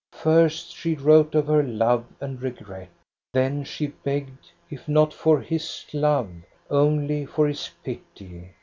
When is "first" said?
0.13-0.71